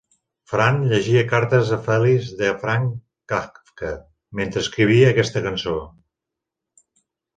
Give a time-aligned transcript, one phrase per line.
[0.51, 2.95] Fran llegia Cartes a Felice de Franz
[3.33, 3.91] Kafka
[4.41, 5.77] mentre escrivia aquesta cançó.